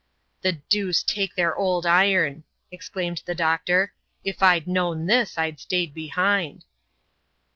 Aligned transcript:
"The 0.41 0.53
deuce 0.53 1.03
take 1.03 1.35
their 1.35 1.55
old 1.55 1.85
iron!" 1.85 2.43
exclaimed 2.71 3.21
the 3.27 3.35
doctor;" 3.35 3.93
if 4.23 4.39
Pd 4.39 4.65
known 4.65 5.05
this, 5.05 5.37
I'd 5.37 5.59
stayed 5.59 5.93
behind." 5.93 6.65